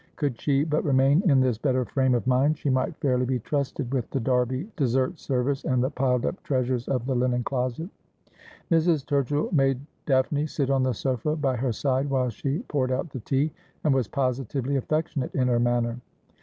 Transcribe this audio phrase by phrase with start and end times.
[0.15, 3.93] Could she but remain in this better frame of mind she might fairly be trusted
[3.93, 7.87] with the Derby dessert service and the piled up treasures of the linen closet.
[8.71, 9.05] Mrs.
[9.05, 13.19] Turchill made Daphne sit on the sofa by her side while she poured out the
[13.19, 13.51] tea,
[13.83, 15.99] and was positively affectionate in her manner.